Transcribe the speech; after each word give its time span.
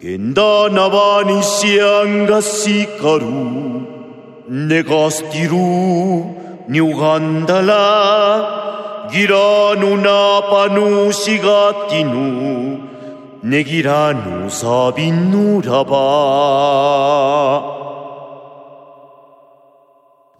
겐다나바니 0.00 1.42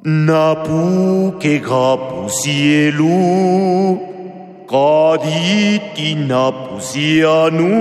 Nabuke 0.06 1.60
kapusielu, 1.64 3.08
kaditi 4.68 6.16
napusianu, 6.28 7.72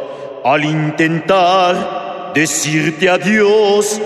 al 0.43 0.65
intentar 0.65 2.33
decirte 2.33 3.09
adiós. 3.09 4.01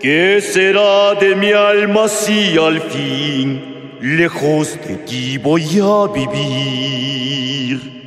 ¿Qué 0.00 0.40
será 0.40 1.14
de 1.14 1.36
mi 1.36 1.52
alma 1.52 2.08
si 2.08 2.58
al 2.58 2.80
fin 2.80 3.72
lejos 4.02 4.78
de 4.84 4.96
ti 4.96 5.38
voy 5.38 5.78
a 5.80 6.08
vivir. 6.08 8.01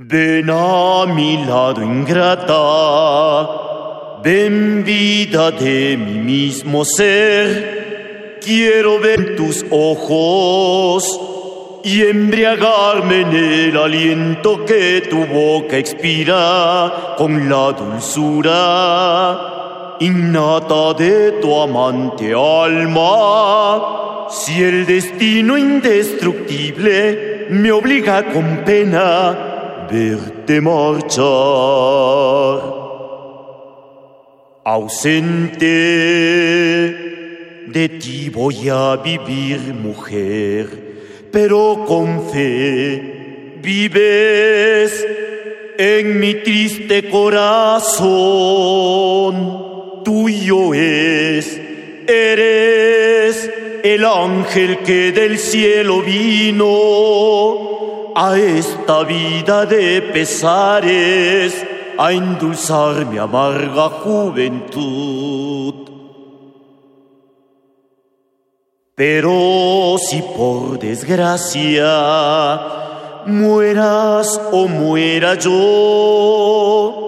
Ven 0.00 0.48
a 0.48 1.06
mi 1.06 1.44
lado 1.44 1.82
ingrata, 1.82 3.48
ven 4.22 4.84
vida 4.84 5.50
de 5.50 5.96
mi 5.96 6.20
mismo 6.20 6.84
ser, 6.84 8.38
quiero 8.40 9.00
ver 9.00 9.34
tus 9.34 9.66
ojos 9.72 11.20
y 11.82 12.02
embriagarme 12.02 13.22
en 13.22 13.32
el 13.34 13.76
aliento 13.76 14.64
que 14.64 15.00
tu 15.10 15.26
boca 15.26 15.76
expira 15.76 17.16
con 17.18 17.48
la 17.48 17.72
dulzura 17.72 18.76
innata 19.98 20.94
de 20.94 21.32
tu 21.42 21.60
amante 21.60 22.32
alma. 22.32 24.28
Si 24.30 24.62
el 24.62 24.86
destino 24.86 25.58
indestructible 25.58 27.48
me 27.50 27.72
obliga 27.72 28.26
con 28.26 28.62
pena 28.64 29.56
verte 29.90 30.60
marchar. 30.60 31.24
Ausente 34.64 35.66
de 37.66 37.88
ti 38.00 38.28
voy 38.28 38.68
a 38.68 38.96
vivir, 38.96 39.74
mujer, 39.74 40.66
pero 41.30 41.84
con 41.86 42.28
fe 42.30 43.56
vives 43.62 45.06
en 45.78 46.20
mi 46.20 46.34
triste 46.34 47.08
corazón 47.08 48.08
tuyo 50.04 50.74
es, 50.74 51.60
eres 52.06 53.50
el 53.82 54.04
ángel 54.04 54.78
que 54.78 55.12
del 55.12 55.38
cielo 55.38 56.02
vino 56.02 57.77
a 58.20 58.36
esta 58.36 59.04
vida 59.04 59.64
de 59.64 60.02
pesares, 60.02 61.64
a 61.96 62.12
endulzar 62.12 63.06
mi 63.06 63.16
amarga 63.16 63.88
juventud. 64.02 65.74
Pero 68.96 69.96
si 69.98 70.20
por 70.36 70.80
desgracia 70.80 71.90
mueras 73.26 74.40
o 74.50 74.66
muera 74.66 75.34
yo, 75.34 77.04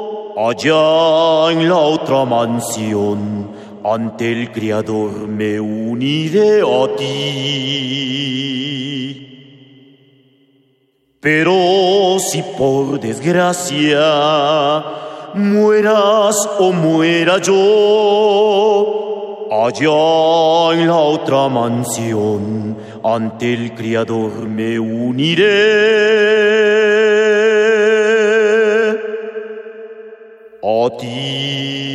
Allá 0.49 1.51
en 1.51 1.69
la 1.69 1.77
otra 1.77 2.25
mansión, 2.25 3.51
ante 3.85 4.31
el 4.33 4.53
Criador 4.53 5.27
me 5.29 5.61
uniré 5.61 6.63
a 6.63 6.97
ti. 6.97 8.80
Pero 11.21 12.19
si 12.19 12.43
por 12.43 12.99
desgracia 12.99 14.83
mueras 15.35 16.35
o 16.59 16.73
muera 16.73 17.37
yo, 17.37 17.61
allá 19.53 20.73
en 20.81 20.89
la 20.89 20.97
otra 20.97 21.51
mansión, 21.51 22.75
ante 23.05 23.53
el 23.53 23.75
Criador 23.75 24.49
me 24.49 24.81
uniré 24.81 25.45
a 30.63 30.97
ti. 30.99 31.90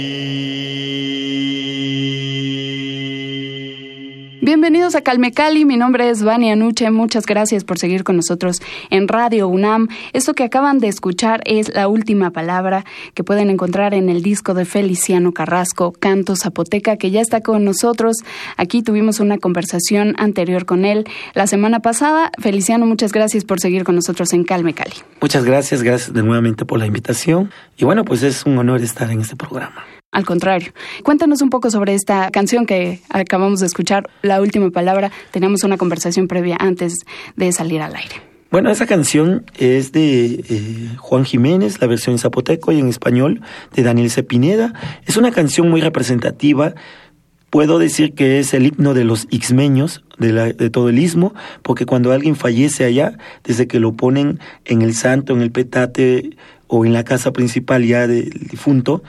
Bienvenidos 4.55 4.95
a 4.95 5.01
Calme 5.01 5.33
Cali, 5.33 5.65
mi 5.65 5.75
nombre 5.75 6.09
es 6.09 6.23
Vania 6.23 6.55
Nuche, 6.55 6.89
muchas 6.89 7.25
gracias 7.25 7.65
por 7.65 7.77
seguir 7.77 8.05
con 8.05 8.15
nosotros 8.15 8.61
en 8.89 9.09
Radio 9.09 9.49
UNAM. 9.49 9.89
Esto 10.13 10.33
que 10.33 10.45
acaban 10.45 10.79
de 10.79 10.87
escuchar 10.87 11.41
es 11.43 11.75
la 11.75 11.89
última 11.89 12.31
palabra 12.31 12.85
que 13.15 13.25
pueden 13.25 13.49
encontrar 13.49 13.93
en 13.93 14.07
el 14.07 14.21
disco 14.21 14.53
de 14.53 14.63
Feliciano 14.63 15.33
Carrasco, 15.33 15.91
Canto 15.91 16.37
Zapoteca, 16.37 16.95
que 16.95 17.11
ya 17.11 17.19
está 17.19 17.41
con 17.41 17.65
nosotros. 17.65 18.15
Aquí 18.55 18.81
tuvimos 18.81 19.19
una 19.19 19.39
conversación 19.39 20.15
anterior 20.17 20.65
con 20.65 20.85
él 20.85 21.03
la 21.33 21.47
semana 21.47 21.81
pasada. 21.81 22.31
Feliciano, 22.39 22.85
muchas 22.85 23.11
gracias 23.11 23.43
por 23.43 23.59
seguir 23.59 23.83
con 23.83 23.95
nosotros 23.95 24.31
en 24.31 24.45
Calme 24.45 24.73
Cali. 24.73 24.95
Muchas 25.19 25.43
gracias, 25.43 25.83
gracias 25.83 26.13
de 26.13 26.23
nuevamente 26.23 26.63
por 26.63 26.79
la 26.79 26.85
invitación. 26.85 27.51
Y 27.77 27.83
bueno, 27.83 28.05
pues 28.05 28.23
es 28.23 28.45
un 28.45 28.57
honor 28.57 28.79
estar 28.79 29.11
en 29.11 29.19
este 29.19 29.35
programa. 29.35 29.83
Al 30.15 30.25
contrario. 30.25 30.71
Cuéntanos 31.03 31.41
un 31.41 31.49
poco 31.49 31.69
sobre 31.69 31.93
esta 31.93 32.31
canción 32.31 32.65
que 32.65 33.01
acabamos 33.09 33.59
de 33.59 33.65
escuchar, 33.65 34.09
La 34.21 34.39
Última 34.39 34.69
Palabra. 34.69 35.11
Teníamos 35.31 35.65
una 35.65 35.75
conversación 35.75 36.29
previa 36.29 36.55
antes 36.57 36.99
de 37.35 37.51
salir 37.51 37.81
al 37.81 37.97
aire. 37.97 38.15
Bueno, 38.49 38.71
esa 38.71 38.85
canción 38.85 39.43
es 39.57 39.91
de 39.91 40.45
eh, 40.47 40.89
Juan 40.99 41.25
Jiménez, 41.25 41.81
la 41.81 41.87
versión 41.87 42.13
en 42.13 42.19
zapoteco 42.19 42.71
y 42.71 42.79
en 42.79 42.87
español 42.87 43.41
de 43.75 43.83
Daniel 43.83 44.09
Cepineda. 44.09 44.73
Es 45.05 45.17
una 45.17 45.31
canción 45.31 45.69
muy 45.69 45.81
representativa. 45.81 46.75
Puedo 47.49 47.77
decir 47.77 48.13
que 48.13 48.39
es 48.39 48.53
el 48.53 48.67
himno 48.67 48.93
de 48.93 49.03
los 49.03 49.27
ixmeños, 49.31 50.05
de, 50.17 50.53
de 50.53 50.69
todo 50.69 50.87
el 50.87 50.97
istmo, 50.97 51.33
porque 51.61 51.85
cuando 51.85 52.13
alguien 52.13 52.37
fallece 52.37 52.85
allá, 52.85 53.17
desde 53.43 53.67
que 53.67 53.81
lo 53.81 53.91
ponen 53.91 54.39
en 54.63 54.81
el 54.81 54.93
santo, 54.93 55.33
en 55.33 55.41
el 55.41 55.51
petate 55.51 56.37
o 56.67 56.85
en 56.85 56.93
la 56.93 57.03
casa 57.03 57.33
principal 57.33 57.83
ya 57.83 58.07
del 58.07 58.29
difunto, 58.29 59.03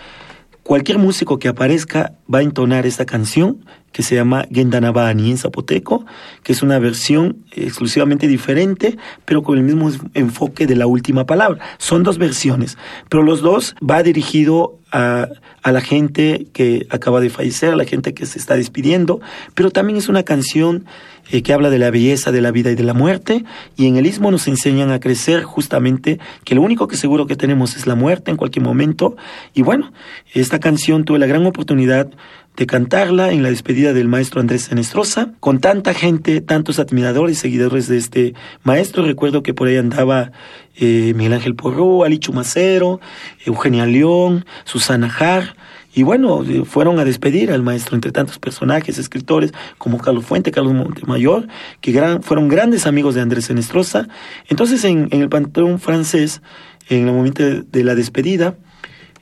Cualquier 0.66 0.98
músico 0.98 1.38
que 1.38 1.46
aparezca 1.46 2.14
va 2.32 2.40
a 2.40 2.42
entonar 2.42 2.86
esta 2.86 3.06
canción 3.06 3.64
que 3.92 4.02
se 4.02 4.16
llama 4.16 4.46
Gendanabani 4.50 5.30
en 5.30 5.38
zapoteco, 5.38 6.04
que 6.42 6.52
es 6.52 6.60
una 6.60 6.80
versión 6.80 7.44
exclusivamente 7.52 8.26
diferente, 8.26 8.98
pero 9.24 9.44
con 9.44 9.58
el 9.58 9.62
mismo 9.62 9.92
enfoque 10.14 10.66
de 10.66 10.74
la 10.74 10.88
última 10.88 11.24
palabra. 11.24 11.64
Son 11.78 12.02
dos 12.02 12.18
versiones, 12.18 12.76
pero 13.08 13.22
los 13.22 13.42
dos 13.42 13.76
va 13.78 14.02
dirigido 14.02 14.80
a, 14.90 15.28
a 15.62 15.70
la 15.70 15.80
gente 15.80 16.48
que 16.52 16.88
acaba 16.90 17.20
de 17.20 17.30
fallecer, 17.30 17.72
a 17.72 17.76
la 17.76 17.84
gente 17.84 18.12
que 18.12 18.26
se 18.26 18.40
está 18.40 18.56
despidiendo, 18.56 19.20
pero 19.54 19.70
también 19.70 19.96
es 19.96 20.08
una 20.08 20.24
canción 20.24 20.84
eh, 21.30 21.42
que 21.42 21.52
habla 21.52 21.70
de 21.70 21.78
la 21.78 21.90
belleza 21.90 22.32
de 22.32 22.40
la 22.40 22.50
vida 22.50 22.70
y 22.70 22.74
de 22.74 22.84
la 22.84 22.94
muerte, 22.94 23.44
y 23.76 23.86
en 23.86 23.96
el 23.96 24.06
Istmo 24.06 24.30
nos 24.30 24.48
enseñan 24.48 24.90
a 24.90 25.00
crecer 25.00 25.42
justamente 25.42 26.18
que 26.44 26.54
lo 26.54 26.62
único 26.62 26.88
que 26.88 26.96
seguro 26.96 27.26
que 27.26 27.36
tenemos 27.36 27.76
es 27.76 27.86
la 27.86 27.94
muerte 27.94 28.30
en 28.30 28.36
cualquier 28.36 28.64
momento, 28.64 29.16
y 29.54 29.62
bueno, 29.62 29.92
esta 30.32 30.60
canción 30.60 31.04
tuve 31.04 31.18
la 31.18 31.26
gran 31.26 31.46
oportunidad 31.46 32.10
de 32.56 32.66
cantarla 32.66 33.32
en 33.32 33.42
la 33.42 33.50
despedida 33.50 33.92
del 33.92 34.08
maestro 34.08 34.40
Andrés 34.40 34.62
Senestrosa, 34.62 35.32
con 35.40 35.60
tanta 35.60 35.92
gente, 35.92 36.40
tantos 36.40 36.78
admiradores 36.78 37.36
y 37.36 37.40
seguidores 37.40 37.86
de 37.86 37.98
este 37.98 38.34
maestro. 38.62 39.04
Recuerdo 39.04 39.42
que 39.42 39.52
por 39.52 39.68
ahí 39.68 39.76
andaba 39.76 40.32
eh, 40.74 41.12
Miguel 41.14 41.34
Ángel 41.34 41.54
Porro, 41.54 42.04
Ali 42.04 42.18
Chumacero, 42.18 43.00
Eugenia 43.44 43.84
León, 43.84 44.46
Susana 44.64 45.10
Jar, 45.10 45.54
y 45.96 46.02
bueno, 46.02 46.44
fueron 46.66 46.98
a 46.98 47.06
despedir 47.06 47.50
al 47.50 47.62
maestro 47.62 47.94
entre 47.94 48.12
tantos 48.12 48.38
personajes, 48.38 48.98
escritores 48.98 49.54
como 49.78 49.96
Carlos 49.96 50.26
Fuente, 50.26 50.50
Carlos 50.50 50.74
Montemayor, 50.74 51.48
que 51.80 51.90
gran, 51.90 52.22
fueron 52.22 52.48
grandes 52.48 52.86
amigos 52.86 53.14
de 53.14 53.22
Andrés 53.22 53.48
Enestrosa. 53.48 54.06
Entonces, 54.50 54.84
en, 54.84 55.08
el 55.10 55.30
panteón 55.30 55.78
francés, 55.78 56.42
en 56.90 57.08
el 57.08 57.14
momento 57.14 57.42
de, 57.42 57.82
la 57.82 57.94
despedida, 57.94 58.58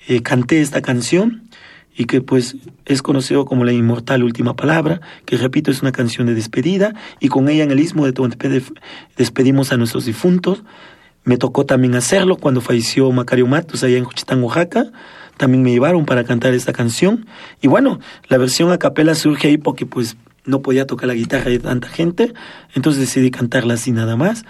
eh, 0.09 0.21
canté 0.23 0.63
esta 0.63 0.83
canción 0.83 1.49
y 1.97 2.07
que 2.07 2.21
pues 2.21 2.57
es 2.87 3.03
conocido 3.03 3.45
como 3.45 3.65
la 3.65 3.73
inmortal 3.73 4.25
última 4.25 4.57
palabra, 4.57 5.01
que 5.27 5.37
repito 5.37 5.71
es 5.71 5.81
una 5.81 5.93
canción 5.93 6.27
de 6.27 6.35
despedida 6.35 6.93
y 7.21 7.29
con 7.29 7.49
ella 7.49 7.63
en 7.63 7.71
el 7.71 7.79
istmo 7.79 8.05
de 8.05 8.13
Tehuantepec 8.13 8.65
despedimos 9.17 9.71
a 9.71 9.77
nuestros 9.77 10.07
difuntos. 10.07 10.65
Me 11.23 11.37
tocó 11.37 11.67
también 11.67 11.95
hacerlo 11.95 12.37
cuando 12.37 12.61
falleció 12.61 13.13
Macario 13.13 13.47
Matos 13.47 13.85
allá 13.85 13.97
en 13.97 14.05
Juchitán, 14.05 14.43
Oaxaca 14.43 14.91
también 15.37 15.63
me 15.63 15.71
llevaron 15.71 16.07
para 16.07 16.25
cantar 16.25 16.55
esta 16.55 16.73
canción. 16.73 17.27
Y 17.61 17.69
bueno, 17.69 18.01
la 18.29 18.39
versión 18.39 18.73
a 18.73 18.79
capela 18.79 19.15
surge 19.15 19.49
ahí 19.49 19.59
porque 19.59 19.87
pues 19.87 20.17
no 20.45 20.63
podía 20.63 20.87
tocar 20.87 21.09
la 21.09 21.15
guitarra 21.15 21.51
de 21.51 21.59
tanta 21.59 21.89
gente, 21.89 22.35
entonces 22.75 23.01
decidí 23.01 23.31
cantarla 23.31 23.75
así 23.75 23.93
nada 23.93 24.17
más. 24.17 24.45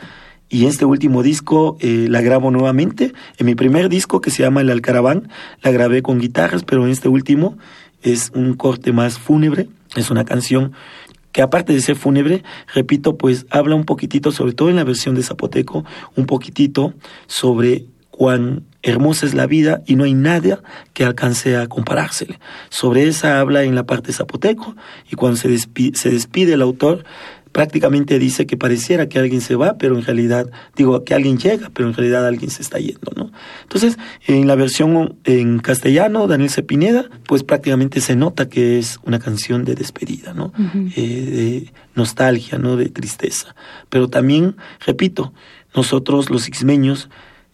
Y 0.48 0.66
este 0.66 0.84
último 0.84 1.22
disco 1.22 1.76
eh, 1.80 2.06
la 2.08 2.20
grabo 2.20 2.50
nuevamente. 2.50 3.12
En 3.38 3.46
mi 3.46 3.54
primer 3.54 3.88
disco, 3.88 4.20
que 4.20 4.30
se 4.30 4.42
llama 4.42 4.60
El 4.60 4.70
Alcaraván, 4.70 5.28
la 5.62 5.70
grabé 5.72 6.02
con 6.02 6.20
guitarras, 6.20 6.64
pero 6.64 6.84
en 6.84 6.92
este 6.92 7.08
último 7.08 7.56
es 8.02 8.30
un 8.34 8.54
corte 8.54 8.92
más 8.92 9.18
fúnebre. 9.18 9.68
Es 9.96 10.10
una 10.10 10.24
canción 10.24 10.72
que 11.32 11.42
aparte 11.42 11.72
de 11.72 11.80
ser 11.80 11.96
fúnebre, 11.96 12.44
repito, 12.72 13.16
pues 13.16 13.46
habla 13.50 13.74
un 13.74 13.84
poquitito, 13.84 14.30
sobre 14.30 14.52
todo 14.52 14.70
en 14.70 14.76
la 14.76 14.84
versión 14.84 15.16
de 15.16 15.24
Zapoteco, 15.24 15.84
un 16.14 16.26
poquitito 16.26 16.94
sobre 17.26 17.86
cuán 18.10 18.62
hermosa 18.84 19.26
es 19.26 19.34
la 19.34 19.46
vida 19.46 19.82
y 19.86 19.96
no 19.96 20.04
hay 20.04 20.14
nada 20.14 20.62
que 20.92 21.04
alcance 21.04 21.56
a 21.56 21.66
comparársele. 21.66 22.38
Sobre 22.68 23.08
esa 23.08 23.40
habla 23.40 23.64
en 23.64 23.74
la 23.74 23.86
parte 23.86 24.12
zapoteco 24.12 24.76
y 25.10 25.16
cuando 25.16 25.38
se 25.38 25.48
despide, 25.48 25.96
se 25.96 26.10
despide 26.10 26.52
el 26.52 26.62
autor, 26.62 27.04
prácticamente 27.50 28.18
dice 28.18 28.46
que 28.46 28.56
pareciera 28.56 29.08
que 29.08 29.18
alguien 29.20 29.40
se 29.40 29.54
va, 29.54 29.78
pero 29.78 29.96
en 29.96 30.04
realidad, 30.04 30.50
digo, 30.76 31.04
que 31.04 31.14
alguien 31.14 31.38
llega, 31.38 31.70
pero 31.72 31.88
en 31.88 31.94
realidad 31.94 32.26
alguien 32.26 32.50
se 32.50 32.62
está 32.62 32.78
yendo, 32.78 33.12
¿no? 33.16 33.30
Entonces, 33.62 33.96
en 34.26 34.48
la 34.48 34.56
versión 34.56 35.16
en 35.24 35.60
castellano, 35.60 36.26
Daniel 36.26 36.50
Cepineda, 36.50 37.08
pues 37.26 37.44
prácticamente 37.44 38.00
se 38.00 38.16
nota 38.16 38.48
que 38.48 38.78
es 38.80 38.98
una 39.04 39.20
canción 39.20 39.64
de 39.64 39.76
despedida, 39.76 40.34
¿no? 40.34 40.52
eh, 40.96 41.00
de 41.00 41.72
nostalgia, 41.94 42.58
¿no? 42.58 42.76
De 42.76 42.88
tristeza. 42.88 43.54
Pero 43.88 44.08
también, 44.08 44.56
repito, 44.84 45.32
nosotros 45.76 46.30
los 46.30 46.48
ismeños 46.48 47.08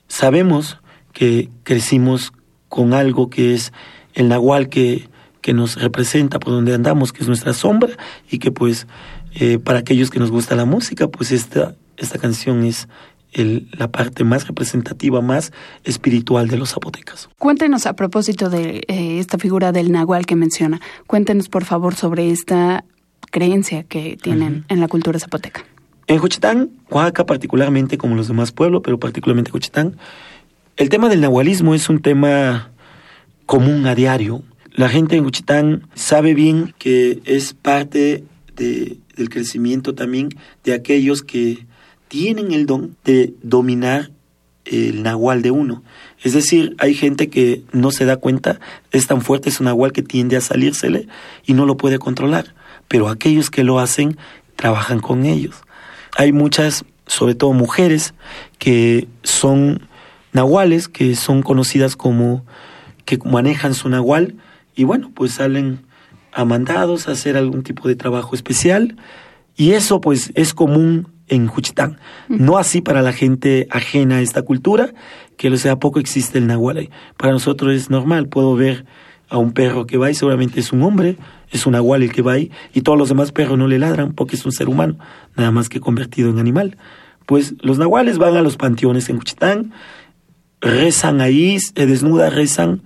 sabemos 0.09 0.80
que 1.13 1.49
crecimos 1.63 2.33
con 2.69 2.95
algo 2.95 3.31
que 3.31 3.55
es 3.55 3.73
el 4.15 4.29
nahual 4.29 4.69
que, 4.69 5.09
que 5.41 5.53
nos 5.53 5.81
representa 5.81 6.39
por 6.39 6.53
donde 6.53 6.75
andamos, 6.75 7.13
que 7.13 7.23
es 7.23 7.29
nuestra 7.29 7.53
sombra, 7.53 7.91
y 8.31 8.39
que 8.39 8.51
pues 8.51 8.87
eh, 9.35 9.59
para 9.59 9.81
aquellos 9.81 10.11
que 10.11 10.19
nos 10.19 10.31
gusta 10.31 10.57
la 10.57 10.65
música, 10.65 11.09
pues 11.09 11.33
esta, 11.33 11.75
esta 11.97 12.19
canción 12.19 12.65
es 12.65 12.89
el, 13.33 13.69
la 13.73 13.89
parte 13.89 14.25
más 14.25 14.47
representativa, 14.47 15.21
más 15.21 15.53
espiritual 15.85 16.49
de 16.49 16.57
los 16.59 16.71
zapotecas. 16.71 17.29
Cuéntenos 17.39 17.87
a 17.87 17.95
propósito 17.95 18.51
de 18.51 18.83
eh, 18.89 19.19
esta 19.19 19.39
figura 19.39 19.73
del 19.73 19.93
nahual 19.93 20.27
que 20.27 20.37
menciona, 20.37 20.81
cuéntenos 21.07 21.49
por 21.49 21.65
favor 21.65 21.95
sobre 21.95 22.31
esta 22.31 22.85
creencia 23.31 23.85
que 23.85 24.19
tienen 24.21 24.65
en 24.69 24.81
la 24.81 24.89
cultura 24.89 25.19
zapoteca. 25.19 25.65
En 26.09 26.19
Juchitán, 26.19 26.71
Oaxaca 26.91 27.25
particularmente, 27.25 27.97
como 27.97 28.17
los 28.17 28.27
demás 28.27 28.51
pueblos, 28.51 28.81
pero 28.85 28.99
particularmente 28.99 29.53
Juchitán, 29.53 29.97
el 30.81 30.89
tema 30.89 31.11
del 31.11 31.21
nahualismo 31.21 31.75
es 31.75 31.91
un 31.91 32.01
tema 32.01 32.71
común 33.45 33.87
a 33.87 33.95
diario. 33.95 34.43
La 34.73 34.89
gente 34.89 35.15
en 35.15 35.25
Juchitán 35.25 35.87
sabe 35.95 36.33
bien 36.33 36.75
que 36.79 37.21
es 37.27 37.53
parte 37.53 38.25
de, 38.57 38.97
del 39.15 39.29
crecimiento 39.29 39.95
también 39.95 40.31
de 40.65 40.73
aquellos 40.73 41.23
que 41.23 41.67
tienen 42.09 42.53
el 42.53 42.65
don 42.65 42.97
de 43.05 43.35
dominar 43.43 44.11
el 44.65 45.03
nahual 45.03 45.43
de 45.43 45.51
uno. 45.51 45.83
Es 46.23 46.33
decir, 46.33 46.75
hay 46.79 46.95
gente 46.95 47.29
que 47.29 47.63
no 47.73 47.91
se 47.91 48.07
da 48.07 48.17
cuenta, 48.17 48.59
es 48.91 49.07
tan 49.07 49.21
fuerte 49.21 49.51
su 49.51 49.63
nahual 49.63 49.93
que 49.93 50.03
tiende 50.03 50.39
a 50.39 50.41
salírsele 50.41 51.09
y 51.45 51.53
no 51.53 51.67
lo 51.67 51.77
puede 51.77 51.99
controlar. 51.99 52.55
Pero 52.89 53.11
aquellos 53.11 53.51
que 53.51 53.65
lo 53.65 53.81
hacen, 53.81 54.17
trabajan 54.57 55.01
con 55.01 55.27
ellos 55.27 55.63
hay 56.17 56.33
muchas, 56.33 56.85
sobre 57.07 57.35
todo 57.35 57.53
mujeres, 57.53 58.15
que 58.59 59.09
son 59.23 59.89
nahuales, 60.33 60.89
que 60.89 61.15
son 61.15 61.43
conocidas 61.43 61.97
como 61.97 62.45
que 63.05 63.19
manejan 63.25 63.75
su 63.75 63.89
nahual 63.89 64.37
y 64.75 64.85
bueno, 64.85 65.11
pues 65.15 65.33
salen 65.33 65.81
a 66.33 66.45
mandados 66.45 67.09
a 67.09 67.13
hacer 67.13 67.37
algún 67.37 67.63
tipo 67.63 67.89
de 67.89 67.97
trabajo 67.97 68.35
especial 68.35 68.97
y 69.57 69.73
eso 69.73 70.01
pues 70.01 70.33
es 70.35 70.55
común 70.55 71.09
en 71.29 71.47
Juchitán. 71.47 71.99
No 72.29 72.59
así 72.59 72.81
para 72.81 73.03
la 73.03 73.13
gente 73.13 73.67
ajena 73.71 74.17
a 74.17 74.21
esta 74.21 74.43
cultura, 74.43 74.93
que 75.37 75.51
lo 75.51 75.57
sea 75.57 75.79
poco 75.79 76.01
existe 76.01 76.39
el 76.39 76.47
nahual 76.47 76.91
Para 77.17 77.33
nosotros 77.33 77.73
es 77.73 77.89
normal, 77.89 78.29
puedo 78.29 78.55
ver 78.57 78.85
a 79.29 79.39
un 79.39 79.53
perro 79.53 79.87
que 79.87 79.97
va 79.97 80.11
y 80.11 80.15
seguramente 80.15 80.61
es 80.61 80.73
un 80.73 80.83
hombre, 80.83 81.17
es 81.51 81.65
un 81.65 81.73
nahual 81.73 82.03
el 82.03 82.13
que 82.13 82.23
va 82.23 82.33
ahí, 82.33 82.51
y 82.75 82.83
todos 82.83 82.99
los 82.99 83.09
demás 83.09 83.33
perros 83.33 83.57
no 83.57 83.69
le 83.69 83.79
ladran 83.79 84.13
porque 84.13 84.37
es 84.37 84.45
un 84.45 84.53
ser 84.53 84.69
humano, 84.69 84.99
nada 85.37 85.53
más 85.53 85.69
que 85.69 85.81
convertido 85.81 86.31
en 86.31 86.39
animal. 86.39 86.77
Pues 87.27 87.55
los 87.61 87.79
nahuales 87.79 88.19
van 88.19 88.37
a 88.37 88.43
los 88.43 88.57
panteones 88.57 89.09
en 89.09 89.19
Cuchitán, 89.19 89.73
rezan 90.61 91.21
ahí, 91.21 91.59
se 91.59 91.87
desnuda, 91.87 92.31
rezan, 92.31 92.83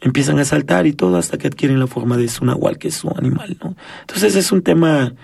empiezan 0.00 0.38
a 0.38 0.44
saltar 0.44 0.86
y 0.86 0.92
todo 0.92 1.16
hasta 1.16 1.38
que 1.38 1.46
adquieren 1.46 1.80
la 1.80 1.86
forma 1.86 2.16
de 2.16 2.28
su 2.28 2.44
nahual, 2.44 2.78
que 2.78 2.88
es 2.88 2.94
su 2.94 3.10
animal, 3.16 3.56
¿no? 3.62 3.76
Entonces 4.00 4.36
es 4.36 4.52
un 4.52 4.62
tema, 4.62 5.14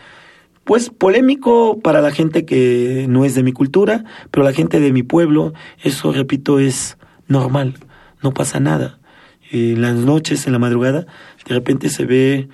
pues, 0.64 0.90
polémico 0.90 1.80
para 1.80 2.00
la 2.00 2.10
gente 2.10 2.44
que 2.44 3.06
no 3.08 3.24
es 3.24 3.34
de 3.34 3.42
mi 3.42 3.52
cultura, 3.52 4.04
pero 4.30 4.44
la 4.44 4.52
gente 4.52 4.80
de 4.80 4.92
mi 4.92 5.02
pueblo, 5.02 5.52
eso, 5.82 6.12
repito, 6.12 6.58
es 6.58 6.96
normal, 7.28 7.74
no 8.22 8.32
pasa 8.32 8.60
nada. 8.60 8.98
En 9.50 9.82
las 9.82 9.94
noches, 9.94 10.46
en 10.46 10.52
la 10.52 10.58
madrugada, 10.58 11.06
de 11.46 11.54
repente 11.54 11.90
se 11.90 12.06
ve 12.06 12.48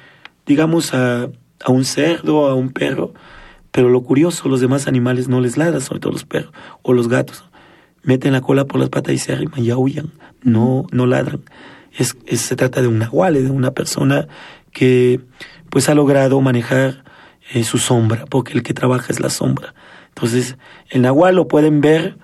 digamos, 0.50 0.94
a, 0.94 1.30
a 1.64 1.70
un 1.70 1.84
cerdo, 1.84 2.48
a 2.48 2.54
un 2.54 2.70
perro, 2.70 3.14
pero 3.70 3.88
lo 3.88 4.02
curioso, 4.02 4.48
los 4.48 4.60
demás 4.60 4.88
animales 4.88 5.28
no 5.28 5.40
les 5.40 5.56
ladran, 5.56 5.80
sobre 5.80 6.00
todo 6.00 6.12
los 6.12 6.24
perros 6.24 6.52
o 6.82 6.92
los 6.92 7.08
gatos. 7.08 7.44
Meten 8.02 8.32
la 8.32 8.40
cola 8.40 8.64
por 8.64 8.80
las 8.80 8.88
patas 8.88 9.14
y 9.14 9.18
se 9.18 9.32
arriman 9.32 9.64
y 9.64 9.70
aullan, 9.70 10.10
no, 10.42 10.86
no 10.90 11.06
ladran. 11.06 11.42
Es, 11.96 12.16
se 12.26 12.56
trata 12.56 12.80
de 12.80 12.88
un 12.88 12.98
nahual, 12.98 13.34
de 13.34 13.50
una 13.50 13.72
persona 13.72 14.28
que 14.72 15.20
pues 15.68 15.88
ha 15.88 15.94
logrado 15.94 16.40
manejar 16.40 17.04
eh, 17.52 17.64
su 17.64 17.78
sombra, 17.78 18.24
porque 18.26 18.52
el 18.52 18.62
que 18.62 18.74
trabaja 18.74 19.12
es 19.12 19.20
la 19.20 19.30
sombra. 19.30 19.74
Entonces, 20.08 20.56
el 20.88 21.02
nahual 21.02 21.36
lo 21.36 21.48
pueden 21.48 21.80
ver 21.80 22.16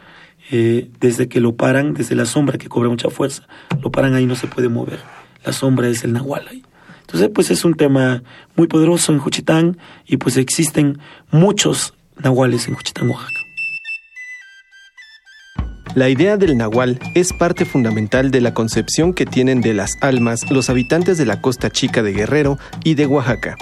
eh, 0.51 0.91
desde 1.01 1.29
que 1.29 1.41
lo 1.41 1.57
paran, 1.57 1.95
desde 1.95 2.15
la 2.15 2.27
sombra 2.27 2.59
que 2.59 2.69
cobra 2.69 2.89
mucha 2.89 3.11
fuerza. 3.11 3.47
Lo 3.83 3.91
paran 3.91 4.15
ahí, 4.15 4.27
no 4.27 4.37
se 4.37 4.47
puede 4.47 4.69
mover. 4.69 5.01
La 5.45 5.53
sombra 5.53 5.89
es 5.89 6.05
el 6.05 6.13
nahual 6.13 6.47
ahí. 6.49 6.63
Entonces, 7.01 7.31
pues 7.33 7.51
es 7.51 7.65
un 7.65 7.75
tema 7.75 8.23
muy 8.57 8.67
poderoso 8.67 9.13
en 9.13 9.19
Juchitán 9.19 9.79
y 10.07 10.17
pues 10.17 10.37
existen 10.37 10.99
muchos 11.31 11.95
nahuales 12.17 12.67
en 12.67 12.75
Juchitán, 12.75 13.09
Oaxaca. 13.09 13.46
La 15.97 16.11
idea 16.11 16.37
del 16.37 16.59
nahual 16.59 17.01
es 17.15 17.33
parte 17.33 17.65
fundamental 17.65 18.31
de 18.31 18.43
la 18.43 18.53
concepción 18.53 19.15
que 19.15 19.25
tienen 19.25 19.63
de 19.63 19.73
las 19.73 19.97
almas 20.03 20.43
los 20.51 20.69
habitantes 20.69 21.17
de 21.17 21.25
la 21.25 21.41
costa 21.41 21.71
chica 21.71 22.03
de 22.03 22.13
Guerrero 22.13 22.59
y 22.85 22.97
de 22.97 23.07
Oaxaca. 23.07 23.57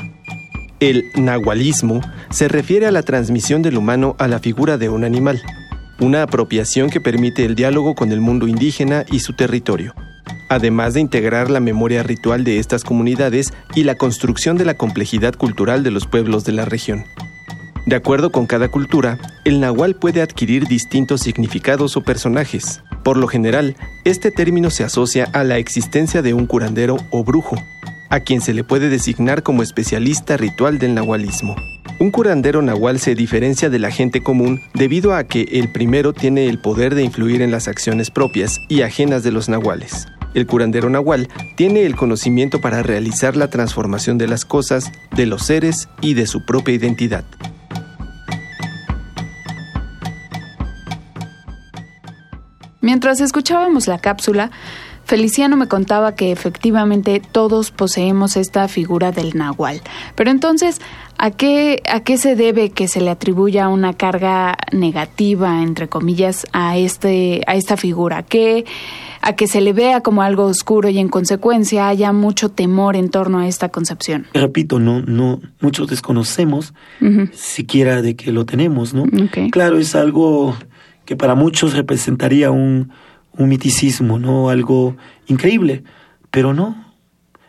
El 0.80 1.04
nahualismo 1.14 2.00
se 2.30 2.48
refiere 2.48 2.86
a 2.86 2.90
la 2.90 3.04
transmisión 3.04 3.62
del 3.62 3.76
humano 3.76 4.16
a 4.18 4.26
la 4.26 4.40
figura 4.40 4.78
de 4.78 4.88
un 4.88 5.04
animal, 5.04 5.40
una 6.00 6.24
apropiación 6.24 6.90
que 6.90 7.00
permite 7.00 7.44
el 7.44 7.54
diálogo 7.54 7.94
con 7.94 8.10
el 8.10 8.20
mundo 8.20 8.48
indígena 8.48 9.04
y 9.12 9.20
su 9.20 9.34
territorio, 9.34 9.94
además 10.48 10.94
de 10.94 11.02
integrar 11.02 11.50
la 11.50 11.60
memoria 11.60 12.02
ritual 12.02 12.42
de 12.42 12.58
estas 12.58 12.82
comunidades 12.82 13.52
y 13.76 13.84
la 13.84 13.94
construcción 13.94 14.56
de 14.56 14.64
la 14.64 14.74
complejidad 14.74 15.34
cultural 15.34 15.84
de 15.84 15.92
los 15.92 16.08
pueblos 16.08 16.44
de 16.44 16.50
la 16.50 16.64
región. 16.64 17.04
De 17.86 17.96
acuerdo 17.96 18.32
con 18.32 18.46
cada 18.46 18.68
cultura, 18.68 19.18
el 19.44 19.60
nahual 19.60 19.94
puede 19.94 20.22
adquirir 20.22 20.66
distintos 20.66 21.20
significados 21.20 21.98
o 21.98 22.00
personajes. 22.00 22.82
Por 23.02 23.18
lo 23.18 23.28
general, 23.28 23.76
este 24.04 24.30
término 24.30 24.70
se 24.70 24.84
asocia 24.84 25.28
a 25.34 25.44
la 25.44 25.58
existencia 25.58 26.22
de 26.22 26.32
un 26.32 26.46
curandero 26.46 26.96
o 27.10 27.24
brujo, 27.24 27.56
a 28.08 28.20
quien 28.20 28.40
se 28.40 28.54
le 28.54 28.64
puede 28.64 28.88
designar 28.88 29.42
como 29.42 29.62
especialista 29.62 30.38
ritual 30.38 30.78
del 30.78 30.94
nahualismo. 30.94 31.56
Un 32.00 32.10
curandero 32.10 32.62
nahual 32.62 32.98
se 33.00 33.14
diferencia 33.14 33.68
de 33.68 33.78
la 33.78 33.90
gente 33.90 34.22
común 34.22 34.62
debido 34.72 35.14
a 35.14 35.24
que 35.24 35.42
el 35.52 35.70
primero 35.70 36.14
tiene 36.14 36.48
el 36.48 36.58
poder 36.58 36.94
de 36.94 37.04
influir 37.04 37.42
en 37.42 37.50
las 37.50 37.68
acciones 37.68 38.10
propias 38.10 38.60
y 38.70 38.80
ajenas 38.80 39.22
de 39.22 39.30
los 39.30 39.50
nahuales. 39.50 40.06
El 40.32 40.46
curandero 40.46 40.88
nahual 40.88 41.28
tiene 41.56 41.84
el 41.84 41.96
conocimiento 41.96 42.62
para 42.62 42.82
realizar 42.82 43.36
la 43.36 43.50
transformación 43.50 44.16
de 44.16 44.26
las 44.26 44.46
cosas, 44.46 44.90
de 45.14 45.26
los 45.26 45.44
seres 45.44 45.88
y 46.00 46.14
de 46.14 46.26
su 46.26 46.44
propia 46.46 46.74
identidad. 46.74 47.24
Mientras 52.84 53.22
escuchábamos 53.22 53.86
la 53.86 53.98
cápsula, 53.98 54.50
Feliciano 55.06 55.56
me 55.56 55.68
contaba 55.68 56.14
que 56.14 56.32
efectivamente 56.32 57.22
todos 57.32 57.70
poseemos 57.70 58.36
esta 58.36 58.68
figura 58.68 59.10
del 59.10 59.34
nahual. 59.34 59.80
Pero 60.14 60.30
entonces, 60.30 60.82
¿a 61.16 61.30
qué, 61.30 61.82
¿a 61.90 62.00
qué 62.00 62.18
se 62.18 62.36
debe 62.36 62.68
que 62.68 62.86
se 62.86 63.00
le 63.00 63.08
atribuya 63.08 63.68
una 63.68 63.94
carga 63.94 64.58
negativa, 64.70 65.62
entre 65.62 65.88
comillas, 65.88 66.46
a, 66.52 66.76
este, 66.76 67.40
a 67.46 67.54
esta 67.54 67.78
figura? 67.78 68.22
¿Qué, 68.22 68.66
a 69.22 69.34
que 69.34 69.46
se 69.46 69.62
le 69.62 69.72
vea 69.72 70.02
como 70.02 70.20
algo 70.20 70.44
oscuro 70.44 70.90
y 70.90 70.98
en 70.98 71.08
consecuencia 71.08 71.88
haya 71.88 72.12
mucho 72.12 72.50
temor 72.50 72.96
en 72.96 73.08
torno 73.08 73.38
a 73.38 73.48
esta 73.48 73.70
concepción. 73.70 74.26
Repito, 74.34 74.78
no, 74.78 75.00
no, 75.00 75.40
muchos 75.62 75.88
desconocemos 75.88 76.74
siquiera 77.32 78.02
de 78.02 78.16
que 78.16 78.30
lo 78.32 78.44
tenemos, 78.44 78.92
¿no? 78.92 79.06
Claro, 79.50 79.78
es 79.78 79.94
algo 79.94 80.54
que 81.04 81.16
para 81.16 81.34
muchos 81.34 81.74
representaría 81.74 82.50
un, 82.50 82.90
un 83.32 83.48
miticismo, 83.48 84.18
¿no? 84.18 84.48
Algo 84.48 84.96
increíble, 85.26 85.84
pero 86.30 86.54
no. 86.54 86.92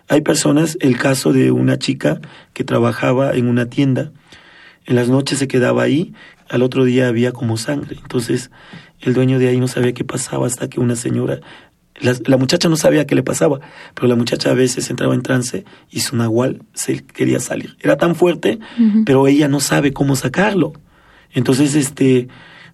Hay 0.07 0.21
personas, 0.21 0.77
el 0.81 0.97
caso 0.97 1.33
de 1.33 1.51
una 1.51 1.79
chica 1.79 2.19
que 2.53 2.63
trabajaba 2.63 3.33
en 3.33 3.47
una 3.47 3.67
tienda, 3.67 4.11
en 4.85 4.95
las 4.95 5.09
noches 5.09 5.39
se 5.39 5.47
quedaba 5.47 5.83
ahí, 5.83 6.13
al 6.47 6.61
otro 6.61 6.85
día 6.85 7.07
había 7.07 7.31
como 7.31 7.57
sangre. 7.57 7.97
Entonces, 8.01 8.51
el 9.01 9.13
dueño 9.13 9.39
de 9.39 9.47
ahí 9.47 9.59
no 9.59 9.67
sabía 9.67 9.93
qué 9.93 10.03
pasaba 10.03 10.45
hasta 10.45 10.69
que 10.69 10.79
una 10.79 10.95
señora, 10.95 11.39
la, 11.99 12.37
muchacha 12.37 12.67
no 12.69 12.75
sabía 12.75 13.07
qué 13.07 13.15
le 13.15 13.23
pasaba, 13.23 13.61
pero 13.93 14.07
la 14.07 14.15
muchacha 14.15 14.51
a 14.51 14.53
veces 14.53 14.89
entraba 14.89 15.15
en 15.15 15.21
trance 15.21 15.63
y 15.89 16.01
su 16.01 16.15
nahual 16.15 16.61
se 16.73 17.03
quería 17.05 17.39
salir. 17.39 17.77
Era 17.79 17.97
tan 17.97 18.15
fuerte, 18.15 18.59
pero 19.05 19.27
ella 19.27 19.47
no 19.47 19.59
sabe 19.59 19.93
cómo 19.93 20.15
sacarlo. 20.15 20.73
Entonces, 21.31 21.73
este, 21.73 22.27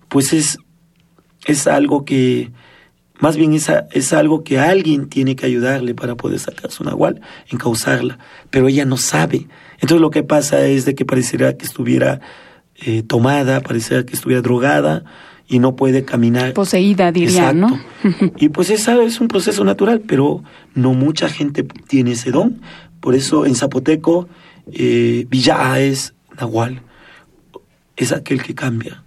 pues 0.08 0.34
es, 0.34 0.58
es 1.46 1.68
algo 1.68 2.06
que, 2.06 2.52
más 3.20 3.38
bien 3.38 3.54
es, 3.54 3.72
es 3.92 4.14
algo 4.14 4.44
que 4.44 4.60
alguien 4.60 5.08
tiene 5.08 5.36
que 5.36 5.46
ayudarle 5.46 5.94
para 5.94 6.16
poder 6.16 6.40
sacar 6.40 6.72
su 6.72 6.84
nahual, 6.84 7.22
encauzarla, 7.50 8.20
pero 8.50 8.68
ella 8.68 8.86
no 8.86 8.98
sabe. 8.98 9.48
Entonces 9.76 10.02
lo 10.02 10.12
que 10.12 10.24
pasa 10.24 10.66
es 10.66 10.86
de 10.86 10.96
que 10.96 11.06
pareciera 11.06 11.56
que 11.58 11.66
estuviera 11.66 12.20
eh, 12.84 13.04
tomada, 13.04 13.62
pareciera 13.62 14.06
que 14.06 14.14
estuviera 14.14 14.42
drogada 14.42 15.04
y 15.48 15.60
no 15.60 15.76
puede 15.76 16.06
caminar. 16.06 16.54
Poseída, 16.54 17.12
diría, 17.12 17.54
¿no? 17.54 17.80
y 18.38 18.50
pues 18.50 18.70
esa 18.70 19.02
es 19.04 19.20
un 19.20 19.28
proceso 19.28 19.64
natural, 19.64 20.02
pero 20.08 20.44
no 20.74 20.94
mucha 20.94 21.30
gente 21.30 21.64
tiene 21.88 22.14
ese 22.14 22.32
don. 22.32 22.62
Por 23.00 23.16
eso 23.16 23.46
en 23.46 23.56
zapoteco, 23.56 24.30
eh, 24.72 25.26
Villa 25.30 25.80
es 25.80 26.14
nahual, 26.40 26.82
es 27.98 28.12
aquel 28.14 28.42
que 28.42 28.56
cambia, 28.56 29.04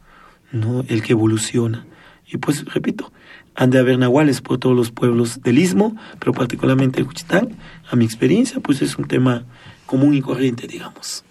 ¿no? 0.52 0.84
El 0.86 1.02
que 1.02 1.12
evoluciona. 1.12 1.86
Y 2.26 2.38
pues, 2.38 2.64
repito, 2.66 3.12
han 3.54 3.70
de 3.70 3.78
haber 3.78 3.98
nahuales 3.98 4.40
por 4.40 4.58
todos 4.58 4.76
los 4.76 4.90
pueblos 4.90 5.42
del 5.42 5.58
Istmo, 5.58 5.96
pero 6.18 6.32
particularmente 6.32 7.00
en 7.00 7.06
Juchitán, 7.06 7.56
a 7.90 7.96
mi 7.96 8.04
experiencia, 8.04 8.60
pues 8.60 8.82
es 8.82 8.96
un 8.96 9.06
tema 9.06 9.44
común 9.86 10.14
y 10.14 10.20
corriente, 10.20 10.66
digamos. 10.66 11.24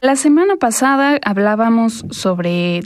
La 0.00 0.16
semana 0.16 0.56
pasada 0.56 1.20
hablábamos 1.22 2.04
sobre 2.10 2.82